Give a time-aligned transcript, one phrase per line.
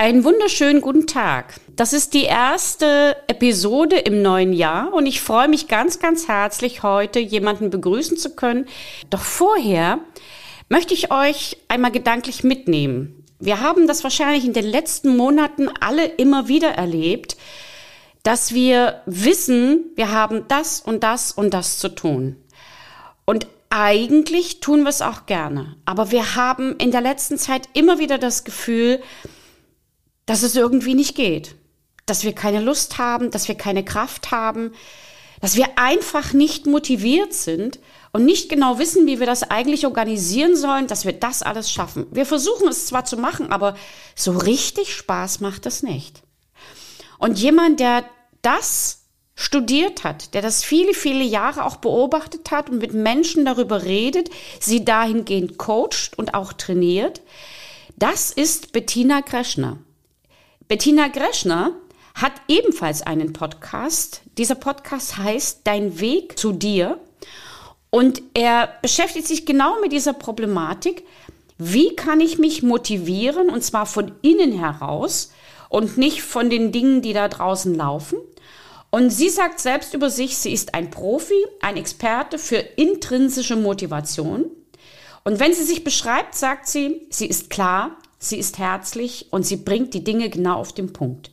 [0.00, 1.60] Einen wunderschönen guten Tag.
[1.76, 6.82] Das ist die erste Episode im neuen Jahr und ich freue mich ganz, ganz herzlich,
[6.82, 8.66] heute jemanden begrüßen zu können.
[9.10, 9.98] Doch vorher
[10.70, 13.26] möchte ich euch einmal gedanklich mitnehmen.
[13.40, 17.36] Wir haben das wahrscheinlich in den letzten Monaten alle immer wieder erlebt,
[18.22, 22.36] dass wir wissen, wir haben das und das und das zu tun.
[23.26, 25.76] Und eigentlich tun wir es auch gerne.
[25.84, 29.02] Aber wir haben in der letzten Zeit immer wieder das Gefühl,
[30.26, 31.56] dass es irgendwie nicht geht,
[32.06, 34.72] dass wir keine Lust haben, dass wir keine Kraft haben,
[35.40, 37.78] dass wir einfach nicht motiviert sind
[38.12, 42.06] und nicht genau wissen, wie wir das eigentlich organisieren sollen, dass wir das alles schaffen.
[42.10, 43.76] Wir versuchen es zwar zu machen, aber
[44.14, 46.22] so richtig Spaß macht es nicht.
[47.18, 48.04] Und jemand, der
[48.42, 49.00] das
[49.34, 54.28] studiert hat, der das viele, viele Jahre auch beobachtet hat und mit Menschen darüber redet,
[54.58, 57.22] sie dahingehend coacht und auch trainiert,
[57.96, 59.78] das ist Bettina Kreschner.
[60.70, 61.72] Bettina Greschner
[62.14, 64.20] hat ebenfalls einen Podcast.
[64.38, 67.00] Dieser Podcast heißt Dein Weg zu dir.
[67.90, 71.04] Und er beschäftigt sich genau mit dieser Problematik.
[71.58, 75.32] Wie kann ich mich motivieren und zwar von innen heraus
[75.70, 78.20] und nicht von den Dingen, die da draußen laufen?
[78.90, 84.44] Und sie sagt selbst über sich, sie ist ein Profi, ein Experte für intrinsische Motivation.
[85.24, 89.56] Und wenn sie sich beschreibt, sagt sie, sie ist klar, sie ist herzlich und sie
[89.56, 91.32] bringt die Dinge genau auf den Punkt.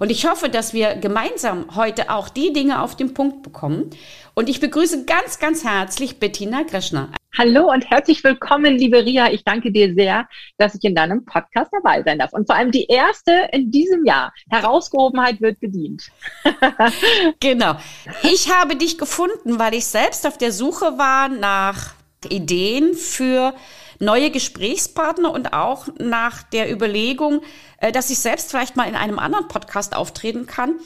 [0.00, 3.90] Und ich hoffe, dass wir gemeinsam heute auch die Dinge auf den Punkt bekommen.
[4.34, 7.10] Und ich begrüße ganz, ganz herzlich Bettina Greschner.
[7.38, 9.30] Hallo und herzlich willkommen, liebe Ria.
[9.30, 12.32] Ich danke dir sehr, dass ich in deinem Podcast dabei sein darf.
[12.32, 14.32] Und vor allem die erste in diesem Jahr.
[14.50, 16.10] Herausgehobenheit wird bedient.
[17.40, 17.76] genau.
[18.24, 21.94] Ich habe dich gefunden, weil ich selbst auf der Suche war nach
[22.28, 23.54] Ideen für
[23.98, 27.42] neue Gesprächspartner und auch nach der Überlegung,
[27.78, 30.76] äh, dass ich selbst vielleicht mal in einem anderen Podcast auftreten kann.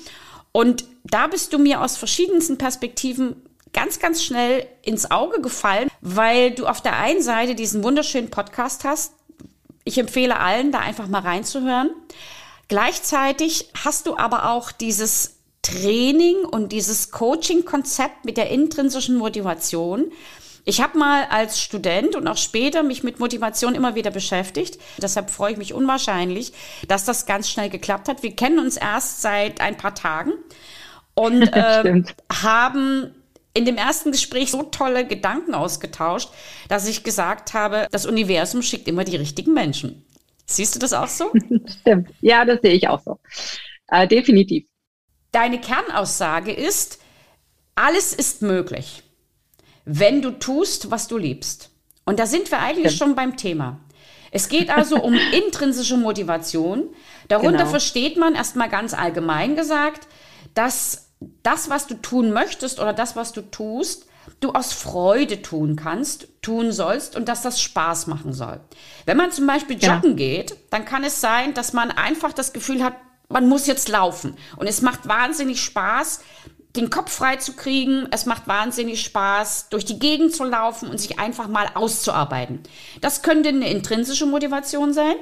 [0.53, 3.37] Und da bist du mir aus verschiedensten Perspektiven
[3.73, 8.85] ganz, ganz schnell ins Auge gefallen, weil du auf der einen Seite diesen wunderschönen Podcast
[8.85, 9.13] hast.
[9.85, 11.91] Ich empfehle allen, da einfach mal reinzuhören.
[12.69, 20.11] Gleichzeitig hast du aber auch dieses Training und dieses Coaching-Konzept mit der intrinsischen Motivation,
[20.69, 24.79] ich habe mal als Student und auch später mich mit Motivation immer wieder beschäftigt.
[24.99, 26.53] Deshalb freue ich mich unwahrscheinlich,
[26.89, 28.23] dass das ganz schnell geklappt hat.
[28.23, 30.33] Wir kennen uns erst seit ein paar Tagen
[31.15, 33.15] und äh, haben
[33.55, 36.29] in dem ersten Gespräch so tolle Gedanken ausgetauscht,
[36.69, 40.05] dass ich gesagt habe, das Universum schickt immer die richtigen Menschen.
[40.45, 41.33] Siehst du das auch so?
[41.81, 42.11] Stimmt.
[42.21, 43.19] Ja, das sehe ich auch so.
[43.87, 44.67] Äh, definitiv.
[45.33, 47.01] Deine Kernaussage ist,
[47.75, 49.03] alles ist möglich
[49.89, 51.71] wenn du tust, was du liebst.
[52.05, 52.99] Und da sind wir eigentlich ja.
[52.99, 53.81] schon beim Thema.
[54.31, 56.91] Es geht also um intrinsische Motivation.
[57.29, 57.71] Darunter genau.
[57.71, 60.07] versteht man erstmal ganz allgemein gesagt,
[60.53, 61.09] dass
[61.43, 64.07] das, was du tun möchtest oder das, was du tust,
[64.41, 68.61] du aus Freude tun kannst, tun sollst und dass das Spaß machen soll.
[69.07, 70.17] Wenn man zum Beispiel joggen ja.
[70.17, 72.95] geht, dann kann es sein, dass man einfach das Gefühl hat,
[73.31, 74.37] man muss jetzt laufen.
[74.57, 76.21] Und es macht wahnsinnig Spaß,
[76.77, 78.07] den Kopf frei zu kriegen.
[78.11, 82.61] Es macht wahnsinnig Spaß, durch die Gegend zu laufen und sich einfach mal auszuarbeiten.
[83.01, 85.15] Das könnte eine intrinsische Motivation sein.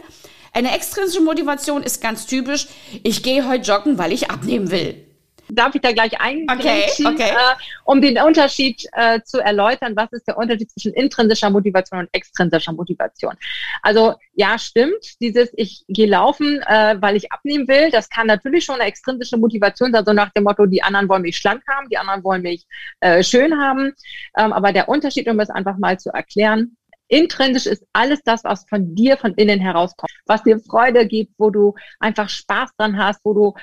[0.53, 2.69] Eine extrinsische Motivation ist ganz typisch.
[3.03, 5.06] Ich gehe heute joggen, weil ich abnehmen will.
[5.49, 7.31] Darf ich da gleich eingreifen, okay, okay.
[7.31, 12.09] äh, um den Unterschied äh, zu erläutern, was ist der Unterschied zwischen intrinsischer Motivation und
[12.13, 13.35] extrinsischer Motivation?
[13.83, 18.65] Also ja, stimmt, dieses ich gehe laufen, äh, weil ich abnehmen will, das kann natürlich
[18.65, 21.89] schon eine extrinsische Motivation sein, so nach dem Motto, die anderen wollen mich schlank haben,
[21.89, 22.67] die anderen wollen mich
[23.01, 23.93] äh, schön haben.
[24.37, 26.77] Ähm, aber der Unterschied, um es einfach mal zu erklären,
[27.09, 31.51] Intrinsisch ist alles das, was von dir von innen herauskommt, was dir Freude gibt, wo
[31.51, 33.55] du einfach Spaß dran hast, wo du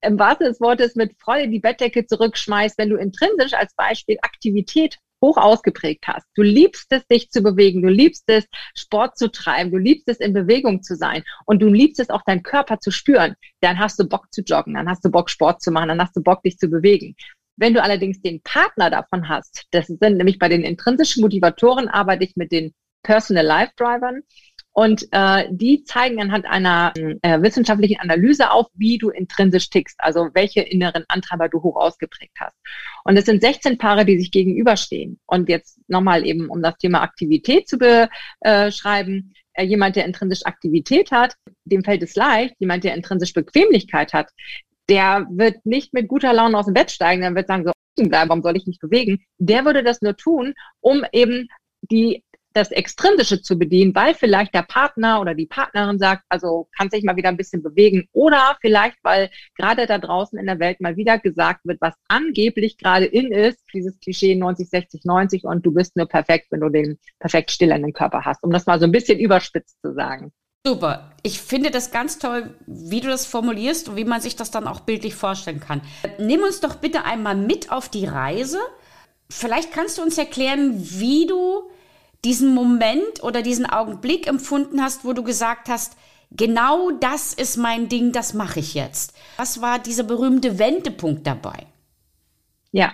[0.00, 4.98] im wahrsten des Wortes mit Freude die Bettdecke zurückschmeißt, wenn du intrinsisch als Beispiel Aktivität
[5.20, 6.26] hoch ausgeprägt hast.
[6.34, 8.46] Du liebst es, dich zu bewegen, du liebst es,
[8.76, 12.22] Sport zu treiben, du liebst es, in Bewegung zu sein und du liebst es auch,
[12.22, 13.34] deinen Körper zu spüren.
[13.60, 16.16] Dann hast du Bock zu joggen, dann hast du Bock, Sport zu machen, dann hast
[16.16, 17.16] du Bock, dich zu bewegen.
[17.58, 22.24] Wenn du allerdings den Partner davon hast, das sind nämlich bei den intrinsischen Motivatoren, arbeite
[22.24, 22.72] ich mit den
[23.02, 24.22] Personal Life Drivern,
[24.72, 30.28] Und äh, die zeigen anhand einer äh, wissenschaftlichen Analyse auf, wie du intrinsisch tickst, also
[30.34, 32.56] welche inneren Antreiber du hoch ausgeprägt hast.
[33.04, 35.18] Und es sind 16 Paare, die sich gegenüberstehen.
[35.26, 41.10] Und jetzt nochmal eben, um das Thema Aktivität zu beschreiben, äh, jemand, der intrinsisch Aktivität
[41.10, 41.34] hat,
[41.64, 42.54] dem fällt es leicht.
[42.60, 44.30] Jemand, der intrinsisch Bequemlichkeit hat,
[44.88, 47.72] der wird nicht mit guter Laune aus dem Bett steigen, dann wird sagen so,
[48.10, 49.24] warum soll ich mich bewegen?
[49.38, 51.48] Der würde das nur tun, um eben
[51.82, 52.24] die
[52.54, 57.04] das Extrinsische zu bedienen, weil vielleicht der Partner oder die Partnerin sagt, also kann sich
[57.04, 60.96] mal wieder ein bisschen bewegen oder vielleicht, weil gerade da draußen in der Welt mal
[60.96, 65.72] wieder gesagt wird, was angeblich gerade in ist, dieses Klischee 90, 60, 90 und du
[65.72, 68.92] bist nur perfekt, wenn du den perfekt stillenden Körper hast, um das mal so ein
[68.92, 70.32] bisschen überspitzt zu sagen.
[70.66, 71.12] Super.
[71.22, 74.66] Ich finde das ganz toll, wie du das formulierst und wie man sich das dann
[74.66, 75.82] auch bildlich vorstellen kann.
[76.18, 78.58] Nimm uns doch bitte einmal mit auf die Reise.
[79.30, 81.70] Vielleicht kannst du uns erklären, wie du
[82.24, 85.96] diesen Moment oder diesen Augenblick empfunden hast, wo du gesagt hast,
[86.30, 89.16] genau das ist mein Ding, das mache ich jetzt.
[89.36, 91.66] Was war dieser berühmte Wendepunkt dabei?
[92.70, 92.92] Ja,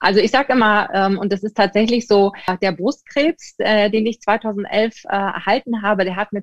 [0.00, 4.20] also ich sage immer, ähm, und das ist tatsächlich so, der Brustkrebs, äh, den ich
[4.20, 6.42] 2011 äh, erhalten habe, der hat mir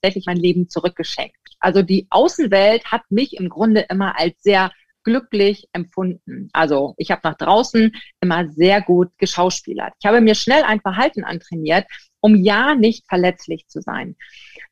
[0.00, 1.36] tatsächlich mein Leben zurückgeschenkt.
[1.58, 4.70] Also die Außenwelt hat mich im Grunde immer als sehr
[5.02, 6.50] glücklich empfunden.
[6.52, 9.94] Also ich habe nach draußen immer sehr gut geschauspielert.
[9.98, 11.86] Ich habe mir schnell ein Verhalten antrainiert,
[12.20, 14.16] um ja nicht verletzlich zu sein.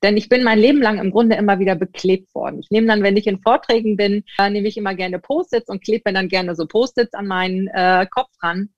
[0.03, 2.61] Denn ich bin mein Leben lang im Grunde immer wieder beklebt worden.
[2.61, 5.83] Ich nehme dann, wenn ich in Vorträgen bin, äh, nehme ich immer gerne Post-its und
[5.83, 8.69] klebe mir dann gerne so Post-its an meinen äh, Kopf ran.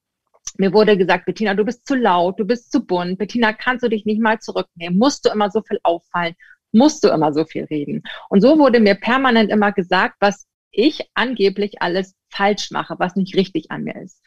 [0.58, 3.18] Mir wurde gesagt, Bettina, du bist zu laut, du bist zu bunt.
[3.18, 4.98] Bettina, kannst du dich nicht mal zurücknehmen?
[4.98, 6.34] Musst du immer so viel auffallen?
[6.72, 8.02] Musst du immer so viel reden?
[8.28, 13.36] Und so wurde mir permanent immer gesagt, was ich angeblich alles falsch mache, was nicht
[13.36, 14.22] richtig an mir ist.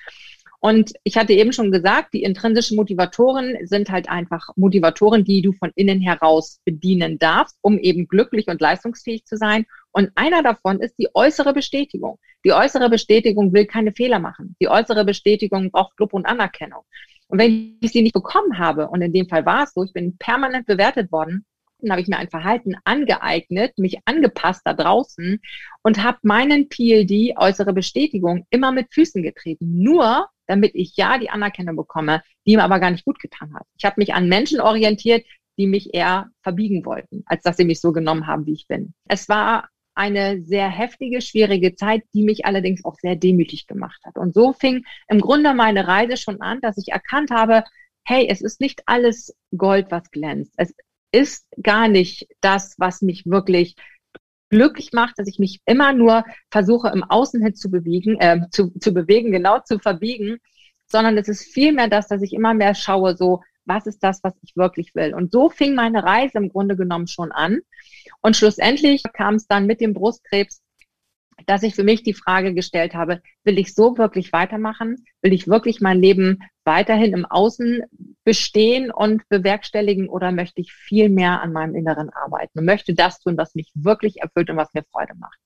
[0.66, 5.52] Und ich hatte eben schon gesagt, die intrinsischen Motivatoren sind halt einfach Motivatoren, die du
[5.52, 9.66] von innen heraus bedienen darfst, um eben glücklich und leistungsfähig zu sein.
[9.92, 12.18] Und einer davon ist die äußere Bestätigung.
[12.46, 14.56] Die äußere Bestätigung will keine Fehler machen.
[14.62, 16.84] Die äußere Bestätigung braucht Lob und Anerkennung.
[17.28, 19.92] Und wenn ich sie nicht bekommen habe, und in dem Fall war es so, ich
[19.92, 21.46] bin permanent bewertet worden,
[21.84, 25.40] Verhalten, habe ich mir ein Verhalten angeeignet, mich angepasst da draußen
[25.84, 29.80] und habe meinen PLD, äußere Bestätigung, immer mit Füßen getreten.
[29.80, 33.66] Nur damit ich ja die Anerkennung bekomme, die mir aber gar nicht gut getan hat.
[33.78, 35.26] Ich habe mich an Menschen orientiert,
[35.58, 38.94] die mich eher verbiegen wollten, als dass sie mich so genommen haben, wie ich bin.
[39.08, 44.18] Es war eine sehr heftige, schwierige Zeit, die mich allerdings auch sehr demütig gemacht hat.
[44.18, 47.64] Und so fing im Grunde meine Reise schon an, dass ich erkannt habe,
[48.04, 50.54] hey, es ist nicht alles Gold, was glänzt.
[50.58, 50.74] Es
[51.14, 53.76] ist gar nicht das, was mich wirklich
[54.50, 58.72] glücklich macht, dass ich mich immer nur versuche, im Außen hin zu bewegen, äh, zu,
[58.80, 60.38] zu bewegen, genau zu verbiegen,
[60.88, 64.34] sondern es ist vielmehr das, dass ich immer mehr schaue, so, was ist das, was
[64.42, 65.14] ich wirklich will?
[65.14, 67.62] Und so fing meine Reise im Grunde genommen schon an.
[68.22, 70.62] Und schlussendlich kam es dann mit dem Brustkrebs
[71.46, 75.06] dass ich für mich die Frage gestellt habe, will ich so wirklich weitermachen?
[75.22, 77.82] Will ich wirklich mein Leben weiterhin im Außen
[78.24, 83.20] bestehen und bewerkstelligen oder möchte ich viel mehr an meinem Inneren arbeiten und möchte das
[83.20, 85.38] tun, was mich wirklich erfüllt und was mir Freude macht?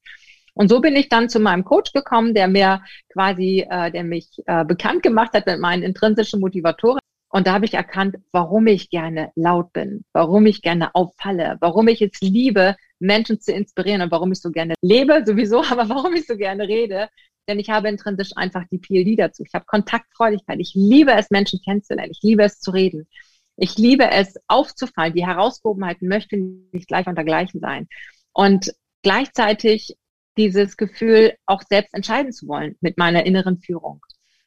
[0.53, 2.81] Und so bin ich dann zu meinem Coach gekommen, der mir
[3.13, 6.99] quasi, äh, der mich äh, bekannt gemacht hat mit meinen intrinsischen Motivatoren.
[7.29, 11.87] Und da habe ich erkannt, warum ich gerne laut bin, warum ich gerne auffalle, warum
[11.87, 16.13] ich es liebe, Menschen zu inspirieren und warum ich so gerne lebe, sowieso, aber warum
[16.13, 17.09] ich so gerne rede.
[17.47, 19.43] Denn ich habe intrinsisch einfach die PLD dazu.
[19.43, 20.59] Ich habe Kontaktfreudigkeit.
[20.59, 22.11] Ich liebe es, Menschen kennenzulernen.
[22.11, 23.07] Ich liebe es zu reden.
[23.55, 25.13] Ich liebe es aufzufallen.
[25.13, 27.87] Die Herausgehobenheit möchte nicht gleich untergleichen sein.
[28.33, 29.95] Und gleichzeitig
[30.37, 34.01] dieses Gefühl, auch selbst entscheiden zu wollen mit meiner inneren Führung.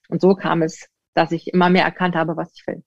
[0.08, 2.82] Und so kam es, dass ich immer mehr erkannt habe, was ich will.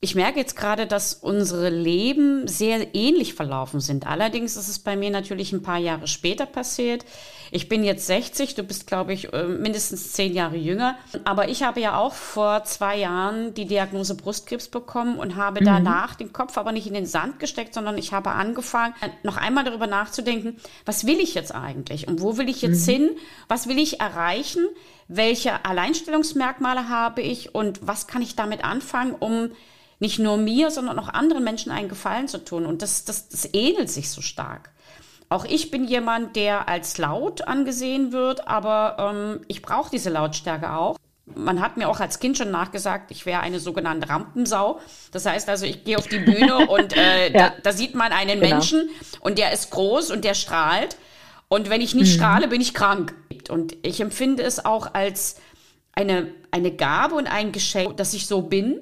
[0.00, 4.06] Ich merke jetzt gerade, dass unsere Leben sehr ähnlich verlaufen sind.
[4.06, 7.04] Allerdings ist es bei mir natürlich ein paar Jahre später passiert.
[7.50, 10.96] Ich bin jetzt 60, du bist, glaube ich, äh, mindestens zehn Jahre jünger.
[11.24, 15.64] Aber ich habe ja auch vor zwei Jahren die Diagnose Brustkrebs bekommen und habe mhm.
[15.64, 19.64] danach den Kopf aber nicht in den Sand gesteckt, sondern ich habe angefangen, noch einmal
[19.64, 22.92] darüber nachzudenken, was will ich jetzt eigentlich und wo will ich jetzt mhm.
[22.92, 23.10] hin?
[23.48, 24.64] Was will ich erreichen?
[25.08, 29.50] Welche Alleinstellungsmerkmale habe ich und was kann ich damit anfangen, um
[30.00, 32.66] nicht nur mir, sondern auch anderen Menschen einen Gefallen zu tun.
[32.66, 34.70] Und das, das, das ähnelt sich so stark.
[35.28, 40.72] Auch ich bin jemand, der als laut angesehen wird, aber ähm, ich brauche diese Lautstärke
[40.72, 40.96] auch.
[41.34, 44.80] Man hat mir auch als Kind schon nachgesagt, ich wäre eine sogenannte Rampensau.
[45.12, 47.50] Das heißt also, ich gehe auf die Bühne und äh, ja.
[47.50, 48.54] da, da, sieht man einen genau.
[48.54, 48.88] Menschen
[49.20, 50.96] und der ist groß und der strahlt.
[51.48, 52.14] Und wenn ich nicht mhm.
[52.14, 53.14] strahle, bin ich krank.
[53.50, 55.36] Und ich empfinde es auch als
[55.92, 58.80] eine, eine Gabe und ein Geschenk, dass ich so bin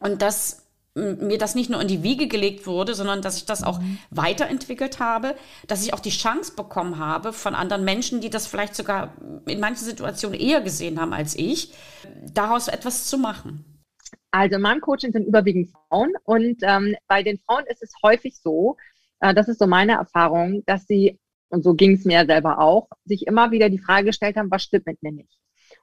[0.00, 3.62] und dass mir das nicht nur in die Wiege gelegt wurde, sondern dass ich das
[3.62, 3.98] auch mhm.
[4.10, 5.36] weiterentwickelt habe,
[5.68, 9.14] dass ich auch die Chance bekommen habe von anderen Menschen, die das vielleicht sogar
[9.46, 11.72] in manchen Situationen eher gesehen haben als ich,
[12.26, 13.64] daraus etwas zu machen.
[14.32, 18.36] Also in meinem Coaching sind überwiegend Frauen und ähm, bei den Frauen ist es häufig
[18.40, 18.76] so,
[19.20, 21.18] äh, das ist so meine Erfahrung, dass sie,
[21.50, 24.62] und so ging es mir selber auch, sich immer wieder die Frage gestellt haben, was
[24.64, 25.38] stimmt mit mir nicht?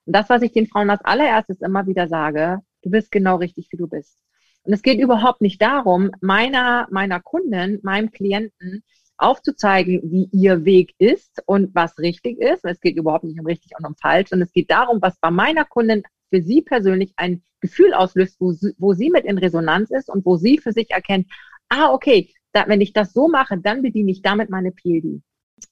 [0.05, 3.67] Und das, was ich den Frauen als allererstes immer wieder sage, du bist genau richtig,
[3.71, 4.17] wie du bist.
[4.63, 8.83] Und es geht überhaupt nicht darum, meiner, meiner Kundin, meinem Klienten
[9.17, 12.63] aufzuzeigen, wie ihr Weg ist und was richtig ist.
[12.63, 15.31] Es geht überhaupt nicht um richtig und um falsch, sondern es geht darum, was bei
[15.31, 19.89] meiner Kundin für sie persönlich ein Gefühl auslöst, wo sie, wo sie mit in Resonanz
[19.91, 21.27] ist und wo sie für sich erkennt,
[21.69, 25.21] ah, okay, da, wenn ich das so mache, dann bediene ich damit meine PLD.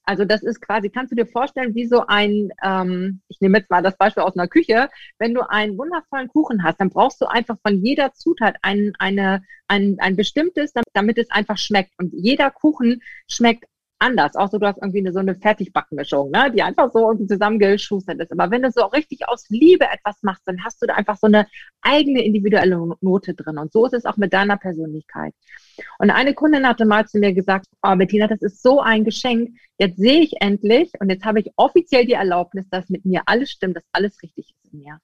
[0.05, 3.71] Also das ist quasi, kannst du dir vorstellen, wie so ein, ähm, ich nehme jetzt
[3.71, 7.25] mal das Beispiel aus einer Küche, wenn du einen wundervollen Kuchen hast, dann brauchst du
[7.25, 11.91] einfach von jeder Zutat ein, eine, ein, ein bestimmtes, damit es einfach schmeckt.
[11.97, 13.65] Und jeder Kuchen schmeckt
[14.05, 14.35] anders.
[14.35, 18.19] Auch so, du hast irgendwie eine, so eine Fertigbackmischung, ne, die einfach so irgendwie zusammengeschustert
[18.19, 18.31] ist.
[18.31, 21.27] Aber wenn du so richtig aus Liebe etwas machst, dann hast du da einfach so
[21.27, 21.47] eine
[21.81, 23.57] eigene individuelle Note drin.
[23.57, 25.33] Und so ist es auch mit deiner Persönlichkeit.
[25.99, 29.57] Und eine Kundin hatte mal zu mir gesagt, oh Bettina, das ist so ein Geschenk.
[29.77, 33.51] Jetzt sehe ich endlich und jetzt habe ich offiziell die Erlaubnis, dass mit mir alles
[33.51, 34.99] stimmt, dass alles richtig ist in mir.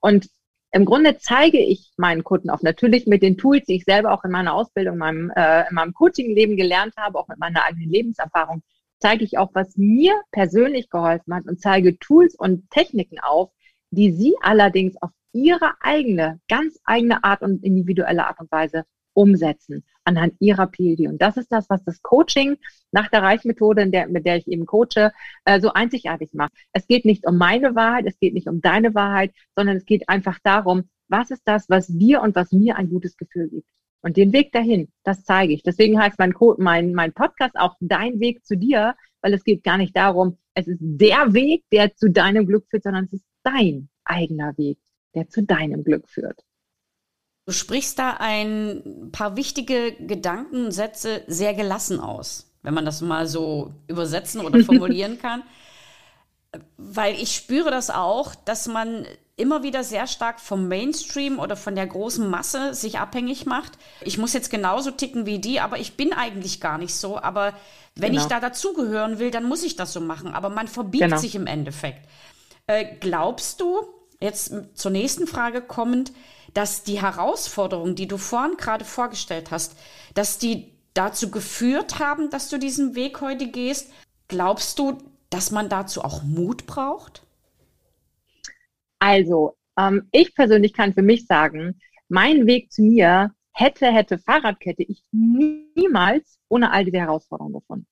[0.00, 0.28] Und
[0.72, 4.24] im Grunde zeige ich meinen Kunden auch natürlich mit den Tools, die ich selber auch
[4.24, 7.90] in meiner Ausbildung, in meinem, äh, in meinem Coaching-Leben gelernt habe, auch mit meiner eigenen
[7.90, 8.62] Lebenserfahrung,
[8.98, 13.50] zeige ich auch, was mir persönlich geholfen hat und zeige Tools und Techniken auf,
[13.90, 19.84] die sie allerdings auf ihre eigene, ganz eigene Art und individuelle Art und Weise umsetzen
[20.04, 21.08] anhand ihrer PLD.
[21.08, 22.56] Und das ist das, was das Coaching
[22.90, 25.12] nach der Reichmethode, der, mit der ich eben coache,
[25.44, 26.52] äh, so einzigartig macht.
[26.72, 30.08] Es geht nicht um meine Wahrheit, es geht nicht um deine Wahrheit, sondern es geht
[30.08, 33.68] einfach darum, was ist das, was dir und was mir ein gutes Gefühl gibt.
[34.02, 35.62] Und den Weg dahin, das zeige ich.
[35.62, 39.78] Deswegen heißt mein, mein, mein Podcast auch Dein Weg zu dir, weil es geht gar
[39.78, 43.88] nicht darum, es ist der Weg, der zu deinem Glück führt, sondern es ist dein
[44.04, 44.78] eigener Weg,
[45.14, 46.42] der zu deinem Glück führt.
[47.44, 53.74] Du sprichst da ein paar wichtige Gedankensätze sehr gelassen aus, wenn man das mal so
[53.88, 55.42] übersetzen oder formulieren kann.
[56.76, 59.06] Weil ich spüre das auch, dass man
[59.36, 63.72] immer wieder sehr stark vom Mainstream oder von der großen Masse sich abhängig macht.
[64.02, 67.18] Ich muss jetzt genauso ticken wie die, aber ich bin eigentlich gar nicht so.
[67.18, 67.54] Aber
[67.96, 68.22] wenn genau.
[68.22, 70.34] ich da dazugehören will, dann muss ich das so machen.
[70.34, 71.16] Aber man verbiegt genau.
[71.16, 72.08] sich im Endeffekt.
[72.66, 73.80] Äh, glaubst du,
[74.20, 76.12] jetzt zur nächsten Frage kommend,
[76.54, 79.76] dass die Herausforderungen, die du vorhin gerade vorgestellt hast,
[80.14, 83.92] dass die dazu geführt haben, dass du diesen Weg heute gehst?
[84.28, 84.98] Glaubst du,
[85.30, 87.22] dass man dazu auch Mut braucht?
[88.98, 94.82] Also, ähm, ich persönlich kann für mich sagen, mein Weg zu mir hätte, hätte Fahrradkette
[94.82, 97.86] ich niemals ohne all diese Herausforderungen gefunden.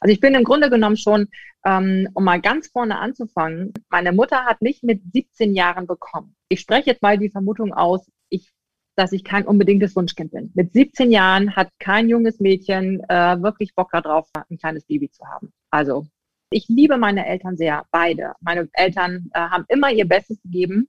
[0.00, 1.28] Also ich bin im Grunde genommen schon,
[1.64, 6.36] ähm, um mal ganz vorne anzufangen, meine Mutter hat mich mit 17 Jahren bekommen.
[6.54, 8.52] Ich spreche jetzt mal die Vermutung aus, ich,
[8.94, 10.52] dass ich kein unbedingtes Wunschkind bin.
[10.54, 15.26] Mit 17 Jahren hat kein junges Mädchen äh, wirklich Bock darauf, ein kleines Baby zu
[15.26, 15.52] haben.
[15.72, 16.06] Also
[16.50, 18.34] ich liebe meine Eltern sehr, beide.
[18.40, 20.86] Meine Eltern äh, haben immer ihr Bestes gegeben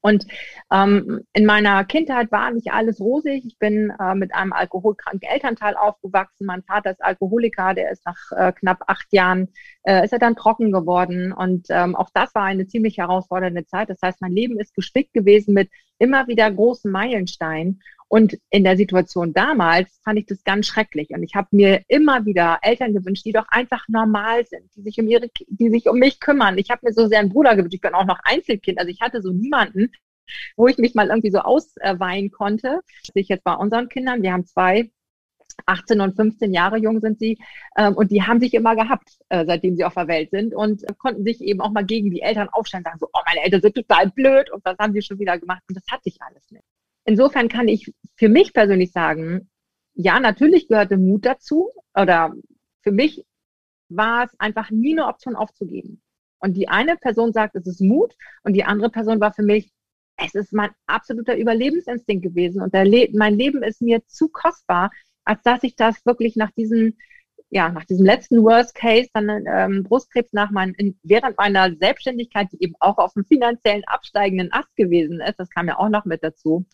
[0.00, 0.26] und
[0.72, 3.44] ähm, in meiner Kindheit war nicht alles rosig.
[3.46, 6.46] Ich bin äh, mit einem alkoholkranken Elternteil aufgewachsen.
[6.46, 9.48] Mein Vater ist Alkoholiker, der ist nach äh, knapp acht Jahren,
[9.82, 11.32] äh, ist er dann trocken geworden.
[11.32, 13.90] Und ähm, auch das war eine ziemlich herausfordernde Zeit.
[13.90, 17.80] Das heißt, mein Leben ist gespickt gewesen mit immer wieder großen Meilensteinen.
[18.12, 21.08] Und in der Situation damals fand ich das ganz schrecklich.
[21.14, 25.00] Und ich habe mir immer wieder Eltern gewünscht, die doch einfach normal sind, die sich
[25.00, 26.58] um ihre, die sich um mich kümmern.
[26.58, 27.72] Ich habe mir so sehr einen Bruder gewünscht.
[27.72, 28.78] Ich bin auch noch Einzelkind.
[28.78, 29.92] Also ich hatte so niemanden,
[30.56, 32.80] wo ich mich mal irgendwie so ausweinen konnte.
[33.14, 34.90] Ich jetzt bei unseren Kindern, wir haben zwei
[35.64, 37.38] 18 und 15 Jahre jung sind sie
[37.78, 40.82] ähm, und die haben sich immer gehabt, äh, seitdem sie auf der Welt sind und
[40.82, 43.62] äh, konnten sich eben auch mal gegen die Eltern aufstellen, sagen so, oh, meine Eltern
[43.62, 46.50] sind total blöd und was haben sie schon wieder gemacht und das hatte ich alles
[46.50, 46.64] nicht.
[47.04, 49.50] Insofern kann ich für mich persönlich sagen,
[49.94, 52.32] ja, natürlich gehörte Mut dazu oder
[52.82, 53.24] für mich
[53.88, 56.00] war es einfach nie eine Option aufzugeben.
[56.38, 59.70] Und die eine Person sagt, es ist Mut und die andere Person war für mich,
[60.16, 64.90] es ist mein absoluter Überlebensinstinkt gewesen und Le mein Leben ist mir zu kostbar,
[65.24, 66.96] als dass ich das wirklich nach diesem,
[67.50, 72.48] ja, nach diesem letzten Worst Case, dann ähm, Brustkrebs nach mein, in, während meiner Selbstständigkeit,
[72.52, 76.04] die eben auch auf dem finanziellen absteigenden Ast gewesen ist, das kam ja auch noch
[76.04, 76.66] mit dazu,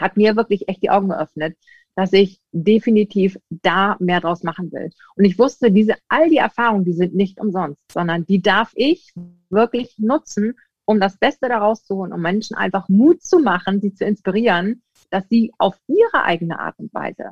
[0.00, 1.56] hat mir wirklich echt die Augen geöffnet,
[1.94, 4.90] dass ich definitiv da mehr draus machen will.
[5.16, 9.12] Und ich wusste, diese, all die Erfahrungen, die sind nicht umsonst, sondern die darf ich
[9.48, 13.94] wirklich nutzen, um das Beste daraus zu holen, um Menschen einfach Mut zu machen, sie
[13.94, 17.30] zu inspirieren, dass sie auf ihre eigene Art und Weise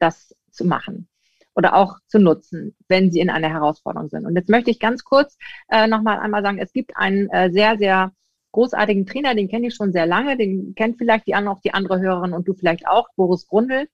[0.00, 1.08] das zu machen
[1.54, 4.26] oder auch zu nutzen, wenn sie in einer Herausforderung sind.
[4.26, 5.36] Und jetzt möchte ich ganz kurz
[5.68, 8.12] äh, nochmal einmal sagen, es gibt einen äh, sehr, sehr
[8.52, 11.74] großartigen Trainer, den kenne ich schon sehr lange, den kennt vielleicht die andere, auch die
[11.74, 13.88] andere Hörerin und du vielleicht auch, Boris Grundl,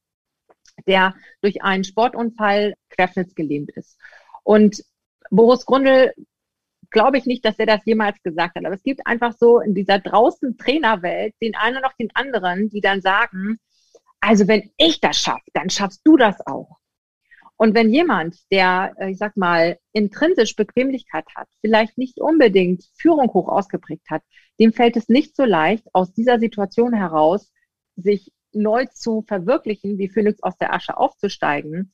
[0.86, 3.98] der durch einen Sportunfall querschnittsgelähmt ist.
[4.42, 4.82] Und
[5.30, 6.12] Boris Grundl
[6.90, 8.64] glaube ich nicht, dass er das jemals gesagt hat.
[8.64, 12.80] Aber es gibt einfach so in dieser draußen Trainerwelt den einen und den anderen, die
[12.80, 13.58] dann sagen,
[14.20, 16.78] also wenn ich das schaffe, dann schaffst du das auch.
[17.56, 23.32] Und wenn jemand, der, äh, ich sag mal, intrinsisch Bequemlichkeit hat, vielleicht nicht unbedingt Führung
[23.32, 24.22] hoch ausgeprägt hat,
[24.58, 27.52] dem fällt es nicht so leicht, aus dieser Situation heraus
[27.96, 31.92] sich neu zu verwirklichen, wie Phoenix aus der Asche aufzusteigen.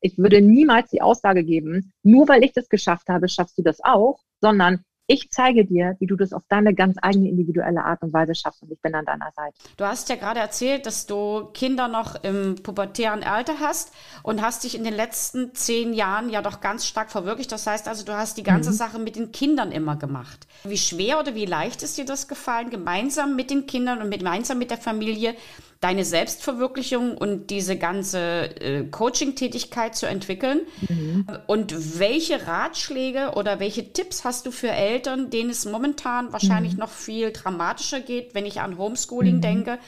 [0.00, 3.80] Ich würde niemals die Aussage geben, nur weil ich das geschafft habe, schaffst du das
[3.82, 8.14] auch, sondern ich zeige dir, wie du das auf deine ganz eigene individuelle Art und
[8.14, 9.54] Weise schaffst und ich bin an deiner Seite.
[9.76, 13.92] Du hast ja gerade erzählt, dass du Kinder noch im pubertären Alter hast
[14.22, 17.52] und hast dich in den letzten zehn Jahren ja doch ganz stark verwirklicht.
[17.52, 18.74] Das heißt also, du hast die ganze mhm.
[18.74, 20.46] Sache mit den Kindern immer gemacht.
[20.64, 24.58] Wie schwer oder wie leicht ist dir das gefallen, gemeinsam mit den Kindern und gemeinsam
[24.58, 25.34] mit der Familie
[25.82, 30.60] deine Selbstverwirklichung und diese ganze äh, Coaching-Tätigkeit zu entwickeln?
[30.88, 31.26] Mhm.
[31.46, 36.78] Und welche Ratschläge oder welche Tipps hast du für Eltern, denen es momentan wahrscheinlich mhm.
[36.78, 39.40] noch viel dramatischer geht, wenn ich an Homeschooling mhm.
[39.40, 39.78] denke,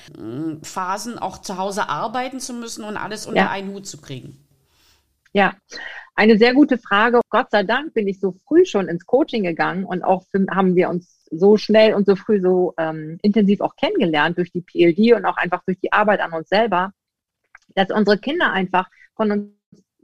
[0.62, 3.50] Phasen auch zu Hause arbeiten zu müssen und alles unter ja.
[3.50, 4.44] einen Hut zu kriegen?
[5.32, 5.54] Ja,
[6.16, 7.20] eine sehr gute Frage.
[7.28, 10.88] Gott sei Dank bin ich so früh schon ins Coaching gegangen und auch haben wir
[10.88, 15.24] uns so schnell und so früh so ähm, intensiv auch kennengelernt durch die PLD und
[15.24, 16.92] auch einfach durch die Arbeit an uns selber,
[17.74, 19.50] dass unsere Kinder einfach von uns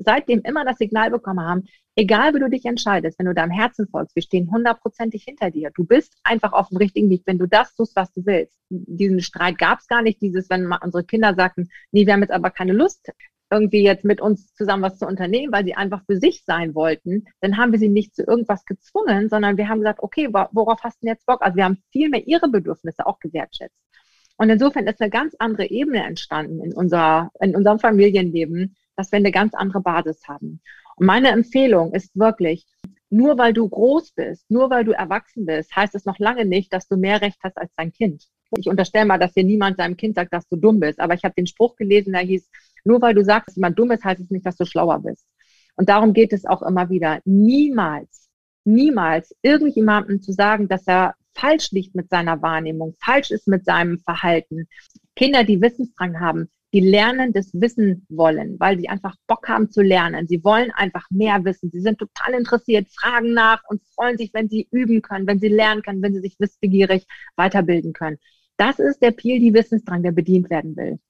[0.01, 3.87] seitdem immer das Signal bekommen haben, egal wie du dich entscheidest, wenn du deinem Herzen
[3.89, 5.71] folgst, wir stehen hundertprozentig hinter dir.
[5.75, 8.59] Du bist einfach auf dem richtigen Weg, wenn du das tust, was du willst.
[8.71, 12.33] Diesen Streit gab es gar nicht, dieses, wenn unsere Kinder sagten, nee, wir haben jetzt
[12.33, 13.13] aber keine Lust,
[13.51, 17.25] irgendwie jetzt mit uns zusammen was zu unternehmen, weil sie einfach für sich sein wollten,
[17.41, 21.03] dann haben wir sie nicht zu irgendwas gezwungen, sondern wir haben gesagt, okay, worauf hast
[21.03, 21.43] du denn jetzt Bock?
[21.43, 23.77] Also wir haben viel mehr ihre Bedürfnisse auch gewertschätzt.
[24.37, 29.19] Und insofern ist eine ganz andere Ebene entstanden in, unser, in unserem Familienleben, dass wir
[29.19, 30.61] eine ganz andere Basis haben.
[30.97, 32.67] Und meine Empfehlung ist wirklich,
[33.11, 36.73] nur weil du groß bist, nur weil du erwachsen bist, heißt es noch lange nicht,
[36.73, 38.29] dass du mehr Recht hast als dein Kind.
[38.59, 41.01] Ich unterstelle mal, dass hier niemand seinem Kind sagt, dass du dumm bist.
[41.01, 42.49] Aber ich habe den Spruch gelesen, der hieß,
[42.85, 45.27] nur weil du sagst, dass jemand dumm ist, heißt es nicht, dass du schlauer bist.
[45.77, 47.21] Und darum geht es auch immer wieder.
[47.25, 48.29] Niemals,
[48.65, 53.99] niemals irgendjemandem zu sagen, dass er falsch liegt mit seiner Wahrnehmung, falsch ist mit seinem
[54.01, 54.69] Verhalten.
[55.17, 59.83] Kinder, die Wissensdrang haben, die lernen das Wissen wollen, weil sie einfach Bock haben zu
[59.83, 60.29] lernen.
[60.29, 61.71] Sie wollen einfach mehr wissen.
[61.73, 65.49] Sie sind total interessiert, fragen nach und freuen sich, wenn sie üben können, wenn sie
[65.49, 68.19] lernen können, wenn sie sich wissbegierig weiterbilden können.
[68.57, 71.01] Das ist der Peel, die Wissensdrang, der bedient werden will.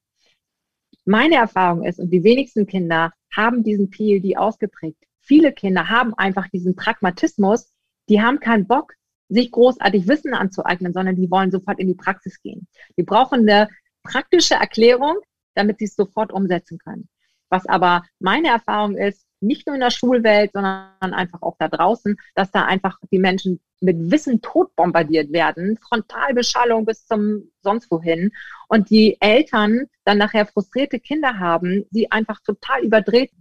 [1.05, 5.03] Meine Erfahrung ist, und die wenigsten Kinder haben diesen PLD ausgeprägt.
[5.21, 7.71] Viele Kinder haben einfach diesen Pragmatismus,
[8.09, 8.93] die haben keinen Bock,
[9.29, 12.67] sich großartig Wissen anzueignen, sondern die wollen sofort in die Praxis gehen.
[12.97, 13.69] Die brauchen eine
[14.03, 15.15] praktische Erklärung,
[15.55, 17.07] damit sie es sofort umsetzen können.
[17.49, 22.15] Was aber meine Erfahrung ist, nicht nur in der Schulwelt, sondern einfach auch da draußen,
[22.35, 28.31] dass da einfach die Menschen mit Wissen totbombardiert werden, Frontalbeschallung bis zum sonst wohin
[28.67, 33.31] und die Eltern dann nachher frustrierte Kinder haben, die einfach total überdreht.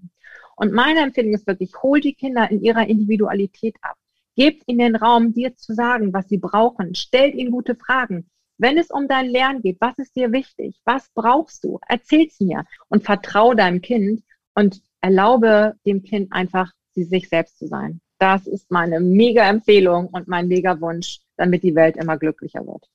[0.56, 3.96] Und meine Empfehlung ist wirklich, hol die Kinder in ihrer Individualität ab.
[4.34, 6.94] Gebt ihnen den Raum, dir zu sagen, was sie brauchen.
[6.94, 8.28] Stellt ihnen gute Fragen.
[8.56, 10.80] Wenn es um dein Lernen geht, was ist dir wichtig?
[10.84, 11.80] Was brauchst du?
[11.88, 14.22] Erzähl's mir und vertraue deinem Kind
[14.54, 18.00] und erlaube dem Kind einfach, sie sich selbst zu sein.
[18.20, 22.86] Das ist meine mega Empfehlung und mein mega Wunsch, damit die Welt immer glücklicher wird.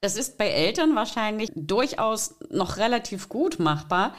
[0.00, 4.14] Das ist bei Eltern wahrscheinlich durchaus noch relativ gut machbar.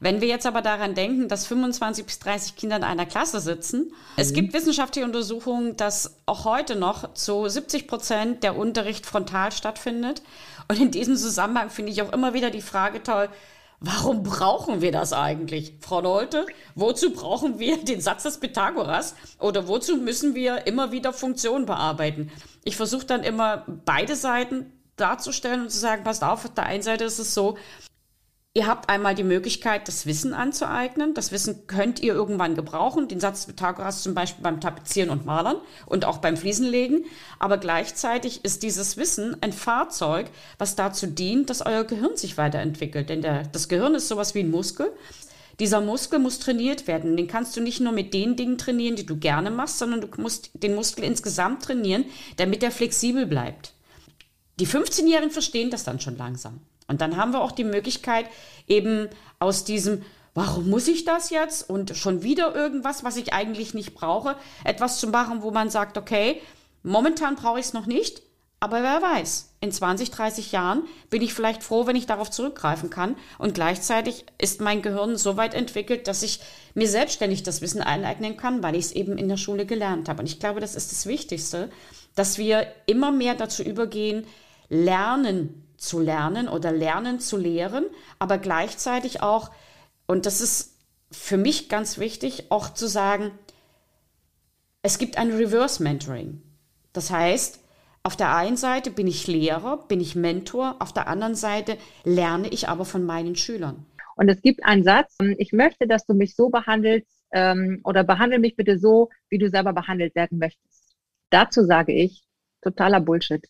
[0.00, 3.82] Wenn wir jetzt aber daran denken, dass 25 bis 30 Kinder in einer Klasse sitzen,
[3.82, 3.92] mhm.
[4.16, 10.22] es gibt wissenschaftliche Untersuchungen, dass auch heute noch zu 70 Prozent der Unterricht frontal stattfindet.
[10.68, 13.28] Und in diesem Zusammenhang finde ich auch immer wieder die Frage toll,
[13.82, 16.44] Warum brauchen wir das eigentlich, Frau Nolte?
[16.74, 19.14] Wozu brauchen wir den Satz des Pythagoras?
[19.38, 22.30] Oder wozu müssen wir immer wieder Funktionen bearbeiten?
[22.62, 26.82] Ich versuche dann immer beide Seiten darzustellen und zu sagen, passt auf, auf der einen
[26.82, 27.56] Seite ist es so,
[28.52, 31.14] Ihr habt einmal die Möglichkeit, das Wissen anzueignen.
[31.14, 33.06] Das Wissen könnt ihr irgendwann gebrauchen.
[33.06, 37.04] Den Satz Pythagoras zum Beispiel beim Tapezieren und Malern und auch beim Fliesenlegen.
[37.38, 43.08] Aber gleichzeitig ist dieses Wissen ein Fahrzeug, was dazu dient, dass euer Gehirn sich weiterentwickelt.
[43.08, 44.92] Denn der, das Gehirn ist sowas wie ein Muskel.
[45.60, 47.16] Dieser Muskel muss trainiert werden.
[47.16, 50.08] Den kannst du nicht nur mit den Dingen trainieren, die du gerne machst, sondern du
[50.20, 52.04] musst den Muskel insgesamt trainieren,
[52.36, 53.74] damit er flexibel bleibt.
[54.58, 56.60] Die 15-Jährigen verstehen das dann schon langsam.
[56.90, 58.26] Und dann haben wir auch die Möglichkeit,
[58.66, 60.02] eben aus diesem,
[60.34, 64.98] warum muss ich das jetzt und schon wieder irgendwas, was ich eigentlich nicht brauche, etwas
[64.98, 66.42] zu machen, wo man sagt, okay,
[66.82, 68.22] momentan brauche ich es noch nicht,
[68.58, 72.90] aber wer weiß, in 20, 30 Jahren bin ich vielleicht froh, wenn ich darauf zurückgreifen
[72.90, 73.16] kann.
[73.38, 76.40] Und gleichzeitig ist mein Gehirn so weit entwickelt, dass ich
[76.74, 80.20] mir selbstständig das Wissen aneignen kann, weil ich es eben in der Schule gelernt habe.
[80.20, 81.70] Und ich glaube, das ist das Wichtigste,
[82.14, 84.26] dass wir immer mehr dazu übergehen,
[84.68, 87.86] lernen zu lernen oder lernen zu lehren,
[88.18, 89.50] aber gleichzeitig auch,
[90.06, 90.76] und das ist
[91.10, 93.32] für mich ganz wichtig, auch zu sagen,
[94.82, 96.42] es gibt ein Reverse Mentoring.
[96.92, 97.60] Das heißt,
[98.02, 102.48] auf der einen Seite bin ich Lehrer, bin ich Mentor, auf der anderen Seite lerne
[102.48, 103.86] ich aber von meinen Schülern.
[104.16, 108.38] Und es gibt einen Satz, ich möchte, dass du mich so behandelst ähm, oder behandle
[108.38, 110.94] mich bitte so, wie du selber behandelt werden möchtest.
[111.30, 112.22] Dazu sage ich,
[112.62, 113.46] totaler Bullshit.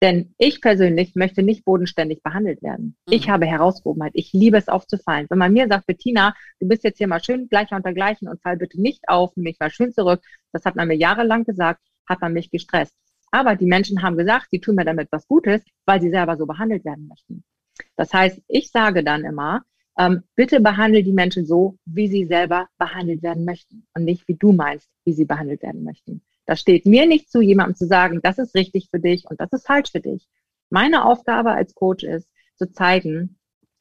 [0.00, 2.96] Denn ich persönlich möchte nicht bodenständig behandelt werden.
[3.06, 3.12] Mhm.
[3.12, 4.12] Ich habe Herausgehobenheit.
[4.14, 5.26] Ich liebe es aufzufallen.
[5.28, 8.40] Wenn man mir sagt, Bettina, du bist jetzt hier mal schön gleicher unter gleichen und
[8.40, 10.22] fall bitte nicht auf, mich mal schön zurück.
[10.52, 12.94] Das hat man mir jahrelang gesagt, hat man mich gestresst.
[13.30, 16.46] Aber die Menschen haben gesagt, sie tun mir damit was Gutes, weil sie selber so
[16.46, 17.44] behandelt werden möchten.
[17.96, 19.64] Das heißt, ich sage dann immer,
[19.98, 24.34] ähm, bitte behandle die Menschen so, wie sie selber behandelt werden möchten und nicht wie
[24.34, 26.22] du meinst, wie sie behandelt werden möchten.
[26.48, 29.52] Das steht mir nicht zu, jemandem zu sagen, das ist richtig für dich und das
[29.52, 30.26] ist falsch für dich.
[30.70, 33.38] Meine Aufgabe als Coach ist, zu zeigen,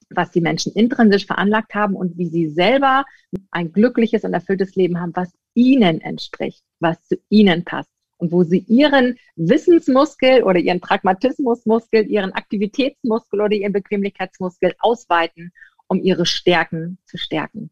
[0.09, 3.05] was die Menschen intrinsisch veranlagt haben und wie sie selber
[3.51, 8.43] ein glückliches und erfülltes Leben haben, was ihnen entspricht, was zu ihnen passt und wo
[8.43, 15.53] sie ihren Wissensmuskel oder ihren Pragmatismusmuskel, ihren Aktivitätsmuskel oder ihren Bequemlichkeitsmuskel ausweiten,
[15.87, 17.69] um ihre Stärken zu stärken.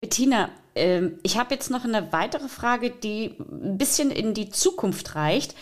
[0.00, 5.14] Bettina, ähm, ich habe jetzt noch eine weitere Frage, die ein bisschen in die Zukunft
[5.14, 5.54] reicht.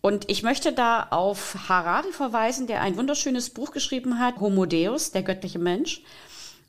[0.00, 5.12] Und ich möchte da auf Harari verweisen, der ein wunderschönes Buch geschrieben hat, Homo Deus,
[5.12, 6.02] der göttliche Mensch.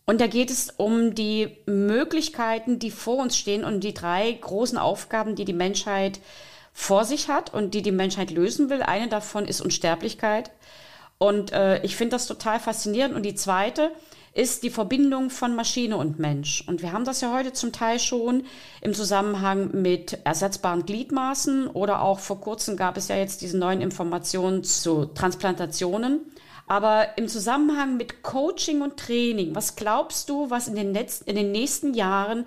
[0.06, 4.78] Und da geht es um die Möglichkeiten, die vor uns stehen und die drei großen
[4.78, 6.20] Aufgaben, die die Menschheit
[6.74, 8.84] vor sich hat und die die Menschheit lösen will.
[8.84, 10.52] Eine davon ist Unsterblichkeit.
[11.20, 13.16] Und äh, ich finde das total faszinierend.
[13.16, 13.92] Und die zweite
[14.34, 16.64] ist die Verbindung von Maschine und Mensch.
[16.68, 18.46] Und wir haben das ja heute zum Teil schon
[18.82, 23.82] im Zusammenhang mit ersetzbaren Gliedmaßen oder auch vor kurzem gab es ja jetzt diese neuen
[23.82, 26.22] Informationen zu Transplantationen.
[26.66, 31.36] Aber im Zusammenhang mit Coaching und Training, was glaubst du, was in den, letzten, in
[31.36, 32.46] den nächsten Jahren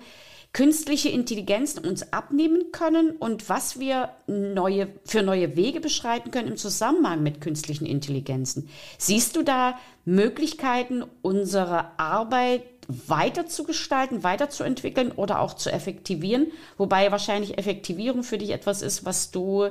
[0.57, 6.57] künstliche Intelligenzen uns abnehmen können und was wir neue, für neue Wege beschreiten können im
[6.57, 8.67] Zusammenhang mit künstlichen Intelligenzen.
[8.97, 16.47] Siehst du da Möglichkeiten, unsere Arbeit weiter zu gestalten, weiterzuentwickeln oder auch zu effektivieren?
[16.77, 19.67] Wobei wahrscheinlich Effektivierung für dich etwas ist, was du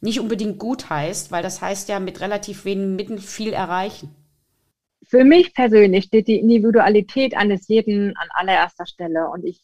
[0.00, 4.14] nicht unbedingt gut heißt, weil das heißt ja mit relativ wenigen Mitteln viel erreichen.
[5.02, 9.60] Für mich persönlich steht die Individualität eines jeden an allererster Stelle und ich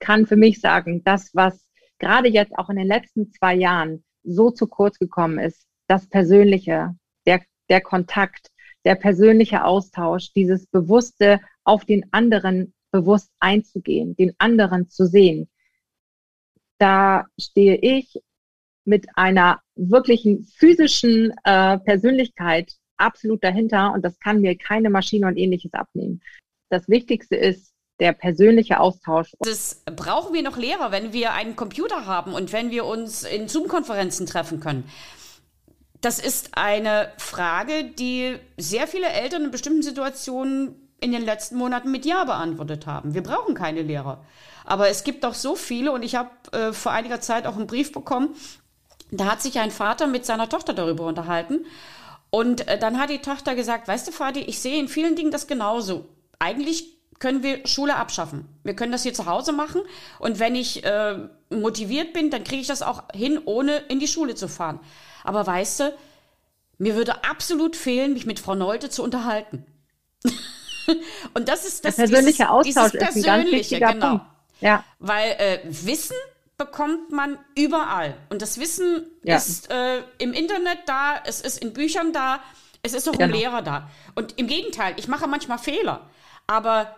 [0.00, 1.64] kann für mich sagen, das, was
[1.98, 6.94] gerade jetzt auch in den letzten zwei Jahren so zu kurz gekommen ist, das Persönliche,
[7.26, 8.50] der, der Kontakt,
[8.84, 15.48] der persönliche Austausch, dieses Bewusste auf den anderen bewusst einzugehen, den anderen zu sehen.
[16.78, 18.20] Da stehe ich
[18.84, 25.36] mit einer wirklichen physischen äh, Persönlichkeit absolut dahinter und das kann mir keine Maschine und
[25.36, 26.22] ähnliches abnehmen.
[26.70, 27.67] Das Wichtigste ist,
[28.00, 29.32] der persönliche Austausch.
[29.40, 33.48] Das brauchen wir noch Lehrer, wenn wir einen Computer haben und wenn wir uns in
[33.48, 34.88] Zoom-Konferenzen treffen können.
[36.00, 41.90] Das ist eine Frage, die sehr viele Eltern in bestimmten Situationen in den letzten Monaten
[41.90, 43.14] mit Ja beantwortet haben.
[43.14, 44.24] Wir brauchen keine Lehrer.
[44.64, 47.66] Aber es gibt doch so viele und ich habe äh, vor einiger Zeit auch einen
[47.66, 48.34] Brief bekommen,
[49.10, 51.64] da hat sich ein Vater mit seiner Tochter darüber unterhalten.
[52.30, 55.30] Und äh, dann hat die Tochter gesagt, weißt du, Vati, ich sehe in vielen Dingen
[55.30, 56.06] das genauso.
[56.38, 58.48] Eigentlich können wir Schule abschaffen.
[58.62, 59.80] Wir können das hier zu Hause machen
[60.18, 61.18] und wenn ich äh,
[61.50, 64.80] motiviert bin, dann kriege ich das auch hin, ohne in die Schule zu fahren.
[65.24, 65.94] Aber weißt du,
[66.78, 69.66] mir würde absolut fehlen, mich mit Frau Neute zu unterhalten.
[71.34, 74.08] und das ist das Der persönliche dieses, Austausch dieses persönliche, ist ein ganz wichtiger genau.
[74.08, 74.26] Punkt.
[74.60, 74.84] Ja.
[74.98, 76.16] Weil äh, Wissen
[76.56, 79.36] bekommt man überall und das Wissen ja.
[79.36, 82.40] ist äh, im Internet da, es ist in Büchern da,
[82.82, 83.26] es ist auch genau.
[83.26, 83.90] im Lehrer da.
[84.16, 86.08] Und im Gegenteil, ich mache manchmal Fehler,
[86.48, 86.96] aber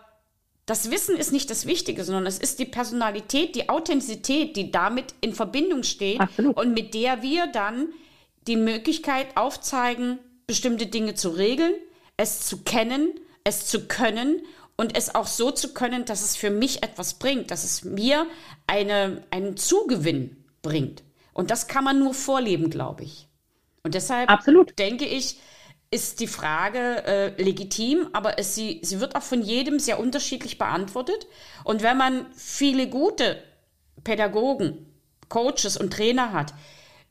[0.71, 5.13] das Wissen ist nicht das Wichtige, sondern es ist die Personalität, die Authentizität, die damit
[5.19, 6.55] in Verbindung steht Absolut.
[6.55, 7.89] und mit der wir dann
[8.47, 11.73] die Möglichkeit aufzeigen, bestimmte Dinge zu regeln,
[12.15, 14.43] es zu kennen, es zu können
[14.77, 18.25] und es auch so zu können, dass es für mich etwas bringt, dass es mir
[18.65, 21.03] eine, einen Zugewinn bringt.
[21.33, 23.27] Und das kann man nur vorleben, glaube ich.
[23.83, 24.79] Und deshalb Absolut.
[24.79, 25.37] denke ich,
[25.91, 30.57] ist die Frage äh, legitim, aber es, sie, sie wird auch von jedem sehr unterschiedlich
[30.57, 31.27] beantwortet.
[31.65, 33.43] Und wenn man viele gute
[34.05, 34.85] Pädagogen,
[35.27, 36.53] Coaches und Trainer hat,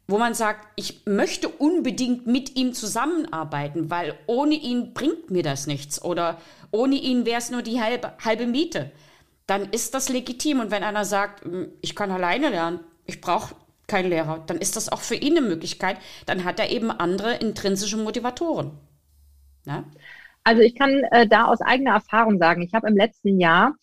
[0.06, 5.66] wo man sagt, ich möchte unbedingt mit ihm zusammenarbeiten, weil ohne ihn bringt mir das
[5.66, 6.40] nichts oder
[6.70, 8.90] ohne ihn wäre es nur die halbe, halbe Miete,
[9.46, 10.60] dann ist das legitim.
[10.60, 13.54] Und wenn einer sagt, hm, ich kann alleine lernen, ich brauche
[13.90, 15.98] keinen Lehrer, dann ist das auch für ihn eine Möglichkeit.
[16.26, 18.72] Dann hat er eben andere intrinsische Motivatoren.
[19.66, 19.84] Ja?
[20.44, 23.74] Also ich kann äh, da aus eigener Erfahrung sagen, ich habe im letzten Jahr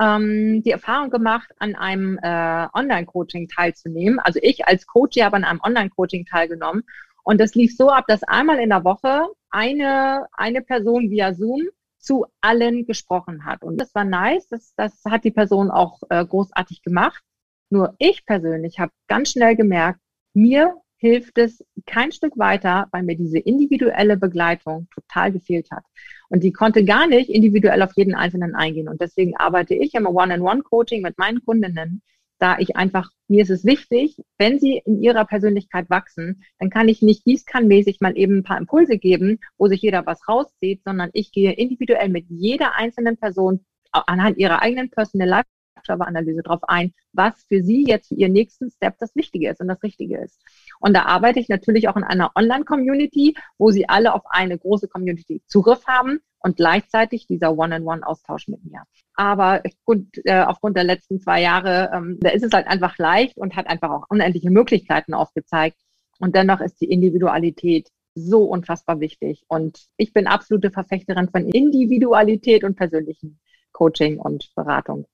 [0.00, 4.18] ähm, die Erfahrung gemacht, an einem äh, Online-Coaching teilzunehmen.
[4.18, 6.84] Also ich als Coach habe an einem Online-Coaching teilgenommen.
[7.24, 11.62] Und das lief so ab, dass einmal in der Woche eine, eine Person via Zoom
[11.98, 13.62] zu allen gesprochen hat.
[13.62, 17.22] Und das war nice, das, das hat die Person auch äh, großartig gemacht.
[17.70, 20.00] Nur ich persönlich habe ganz schnell gemerkt,
[20.34, 25.84] mir hilft es kein Stück weiter, weil mir diese individuelle Begleitung total gefehlt hat.
[26.28, 28.88] Und die konnte gar nicht individuell auf jeden Einzelnen eingehen.
[28.88, 32.02] Und deswegen arbeite ich im One-on-One-Coaching mit meinen Kundinnen,
[32.40, 36.88] da ich einfach, mir ist es wichtig, wenn sie in ihrer Persönlichkeit wachsen, dann kann
[36.88, 41.10] ich nicht gießkannmäßig mal eben ein paar Impulse geben, wo sich jeder was rauszieht, sondern
[41.12, 45.48] ich gehe individuell mit jeder einzelnen Person anhand ihrer eigenen Personal Life
[45.88, 49.68] Java-Analyse darauf ein, was für Sie jetzt für Ihren nächsten Step das Wichtige ist und
[49.68, 50.40] das Richtige ist.
[50.80, 54.88] Und da arbeite ich natürlich auch in einer Online-Community, wo Sie alle auf eine große
[54.88, 58.82] Community Zugriff haben und gleichzeitig dieser One-on-One-Austausch mit mir.
[59.14, 63.36] Aber gut, äh, aufgrund der letzten zwei Jahre, ähm, da ist es halt einfach leicht
[63.36, 65.76] und hat einfach auch unendliche Möglichkeiten aufgezeigt.
[66.20, 69.44] Und dennoch ist die Individualität so unfassbar wichtig.
[69.48, 73.40] Und ich bin absolute Verfechterin von Individualität und persönlichen
[73.72, 75.06] Coaching und Beratung.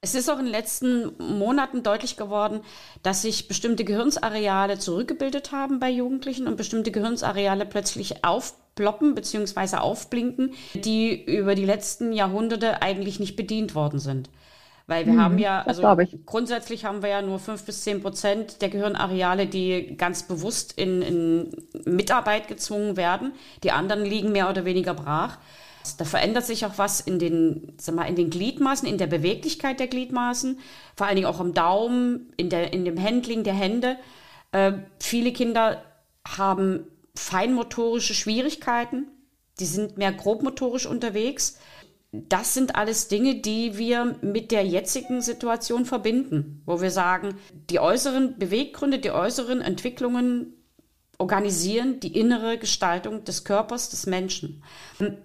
[0.00, 2.60] Es ist auch in den letzten Monaten deutlich geworden,
[3.02, 9.78] dass sich bestimmte Gehirnsareale zurückgebildet haben bei Jugendlichen und bestimmte Gehirnsareale plötzlich aufploppen bzw.
[9.78, 14.30] aufblinken, die über die letzten Jahrhunderte eigentlich nicht bedient worden sind.
[14.86, 15.82] Weil wir hm, haben ja, also
[16.24, 21.02] grundsätzlich haben wir ja nur fünf bis zehn Prozent der Gehirnareale, die ganz bewusst in,
[21.02, 23.32] in Mitarbeit gezwungen werden.
[23.64, 25.38] Die anderen liegen mehr oder weniger brach.
[25.96, 29.80] Da verändert sich auch was in den, sag mal, in den Gliedmaßen, in der Beweglichkeit
[29.80, 30.58] der Gliedmaßen,
[30.96, 33.96] vor allen Dingen auch am Daumen, in, der, in dem Handling der Hände.
[34.52, 35.82] Äh, viele Kinder
[36.26, 39.06] haben feinmotorische Schwierigkeiten,
[39.58, 41.58] die sind mehr grobmotorisch unterwegs.
[42.12, 47.34] Das sind alles Dinge, die wir mit der jetzigen Situation verbinden, wo wir sagen,
[47.68, 50.54] die äußeren Beweggründe, die äußeren Entwicklungen
[51.18, 54.62] organisieren die innere Gestaltung des Körpers des Menschen.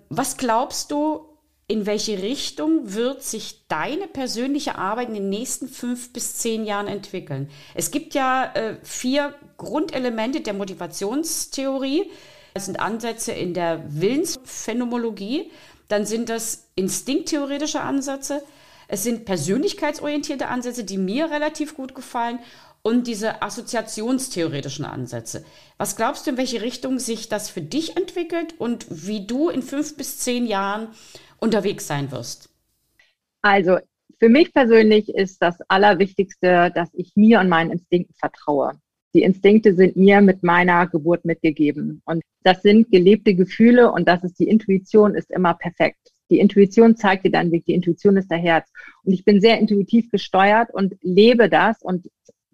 [0.10, 1.29] Was glaubst du,
[1.67, 6.88] in welche Richtung wird sich deine persönliche Arbeit in den nächsten fünf bis zehn Jahren
[6.88, 7.49] entwickeln?
[7.73, 12.10] Es gibt ja äh, vier Grundelemente der Motivationstheorie.
[12.53, 15.51] Das sind Ansätze in der Willensphänomenologie.
[15.88, 18.43] Dann sind das instinkttheoretische Ansätze.
[18.88, 22.39] Es sind persönlichkeitsorientierte Ansätze, die mir relativ gut gefallen
[22.84, 25.46] und diese assoziationstheoretischen Ansätze.
[25.78, 29.62] Was glaubst du, in welche Richtung sich das für dich entwickelt und wie du in
[29.62, 30.89] fünf bis zehn Jahren
[31.39, 32.50] unterwegs sein wirst?
[33.41, 33.78] Also
[34.19, 38.74] für mich persönlich ist das Allerwichtigste, dass ich mir und meinen Instinkten vertraue.
[39.13, 42.02] Die Instinkte sind mir mit meiner Geburt mitgegeben.
[42.06, 46.00] Und das sind gelebte Gefühle und das ist die Intuition, ist immer perfekt.
[46.30, 47.65] Die Intuition zeigt dir deinen Weg.
[47.65, 48.69] Die Intuition ist der Herz.
[49.04, 52.10] Und ich bin sehr intuitiv gesteuert und lebe das und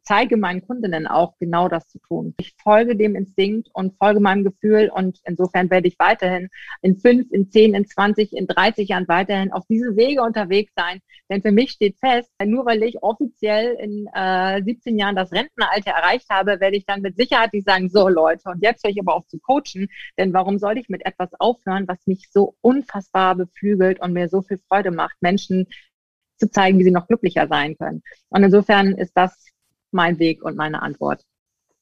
[0.09, 2.33] zeige meinen Kundinnen auch genau das zu tun.
[2.39, 6.49] Ich folge dem Instinkt und folge meinem Gefühl und insofern werde ich weiterhin
[6.81, 10.99] in fünf, in zehn, in zwanzig, in dreißig Jahren weiterhin auf diese Wege unterwegs sein.
[11.29, 15.91] Denn für mich steht fest, nur weil ich offiziell in äh, 17 Jahren das Rentenalter
[15.91, 18.99] erreicht habe, werde ich dann mit Sicherheit nicht sagen, so Leute, und jetzt höre ich
[18.99, 23.35] aber auf zu coachen, denn warum soll ich mit etwas aufhören, was mich so unfassbar
[23.35, 25.67] beflügelt und mir so viel Freude macht, Menschen
[26.39, 28.01] zu zeigen, wie sie noch glücklicher sein können.
[28.29, 29.48] Und insofern ist das
[29.91, 31.25] mein Weg und meine Antwort.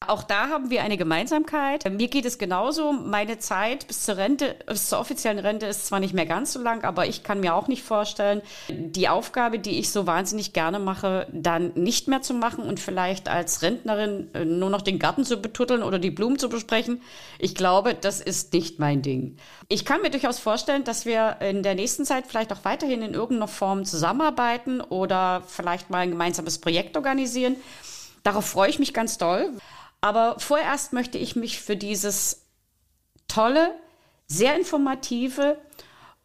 [0.05, 1.91] Auch da haben wir eine Gemeinsamkeit.
[1.91, 2.93] Mir geht es genauso.
[2.93, 6.61] Meine Zeit bis zur Rente, bis zur offiziellen Rente ist zwar nicht mehr ganz so
[6.61, 10.77] lang, aber ich kann mir auch nicht vorstellen, die Aufgabe, die ich so wahnsinnig gerne
[10.77, 15.25] mache, dann nicht mehr zu machen und vielleicht als Rentnerin äh, nur noch den Garten
[15.25, 17.01] zu betutteln oder die Blumen zu besprechen.
[17.39, 19.37] Ich glaube, das ist nicht mein Ding.
[19.67, 23.15] Ich kann mir durchaus vorstellen, dass wir in der nächsten Zeit vielleicht auch weiterhin in
[23.15, 27.55] irgendeiner Form zusammenarbeiten oder vielleicht mal ein gemeinsames Projekt organisieren.
[28.27, 29.53] Darauf freue ich mich ganz doll.
[30.01, 32.45] Aber vorerst möchte ich mich für dieses
[33.29, 33.71] tolle,
[34.27, 35.57] sehr informative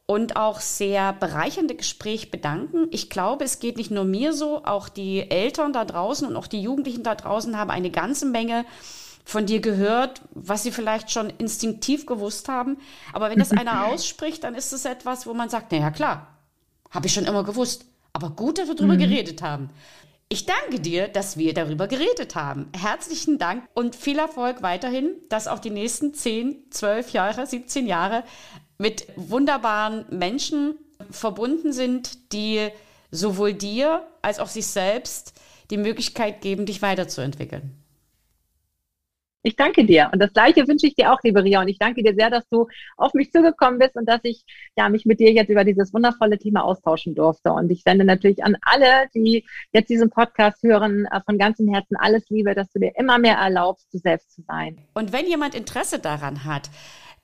[0.05, 2.89] und auch sehr bereichernde Gespräch bedanken.
[2.91, 6.49] Ich glaube, es geht nicht nur mir so, auch die Eltern da draußen und auch
[6.49, 8.65] die Jugendlichen da draußen haben eine ganze Menge
[9.25, 12.79] von dir gehört, was sie vielleicht schon instinktiv gewusst haben.
[13.13, 16.27] Aber wenn das einer ausspricht, dann ist es etwas, wo man sagt, na ja klar,
[16.91, 17.85] habe ich schon immer gewusst.
[18.13, 18.99] Aber gut, dass wir darüber mhm.
[18.99, 19.71] geredet haben.
[20.33, 22.71] Ich danke dir, dass wir darüber geredet haben.
[22.75, 28.25] Herzlichen Dank und viel Erfolg weiterhin, dass auch die nächsten 10, 12 Jahre, 17 Jahre
[28.79, 30.79] mit wunderbaren Menschen
[31.11, 32.71] verbunden sind, die
[33.11, 35.35] sowohl dir als auch sich selbst
[35.71, 37.82] die Möglichkeit geben, dich weiterzuentwickeln.
[39.43, 40.09] Ich danke dir.
[40.13, 41.61] Und das Gleiche wünsche ich dir auch, liebe Ria.
[41.61, 44.45] Und ich danke dir sehr, dass du auf mich zugekommen bist und dass ich
[44.77, 47.53] ja, mich mit dir jetzt über dieses wundervolle Thema austauschen durfte.
[47.53, 51.97] Und ich sende natürlich an alle, die jetzt diesen Podcast hören, äh, von ganzem Herzen
[51.97, 54.79] alles Liebe, dass du dir immer mehr erlaubst, du selbst zu sein.
[54.95, 56.71] Und wenn jemand Interesse daran hat,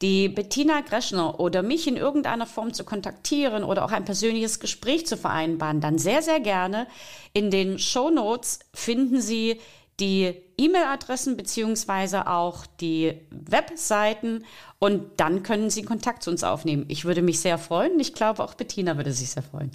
[0.02, 5.06] die Bettina Greschner oder mich in irgendeiner Form zu kontaktieren oder auch ein persönliches Gespräch
[5.06, 6.86] zu vereinbaren, dann sehr, sehr gerne.
[7.32, 9.60] In den Show Notes finden Sie
[10.00, 14.44] die E-Mail-Adressen beziehungsweise auch die Webseiten
[14.78, 16.86] und dann können Sie Kontakt zu uns aufnehmen.
[16.88, 18.00] Ich würde mich sehr freuen.
[18.00, 19.70] Ich glaube, auch Bettina würde sich sehr freuen.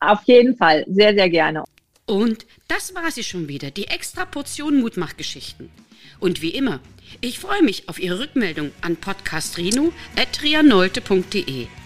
[0.00, 1.64] Auf jeden Fall, sehr, sehr gerne.
[2.06, 5.68] Und das war sie schon wieder, die extra Portion Mutmachgeschichten.
[6.18, 6.80] Und wie immer,
[7.20, 11.68] ich freue mich auf Ihre Rückmeldung an podcastrino.trianolte.de.